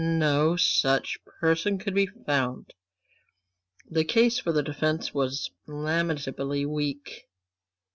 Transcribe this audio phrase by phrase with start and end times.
[0.03, 2.73] No such person could be found.
[3.87, 7.27] The case for the defence was lamentably weak.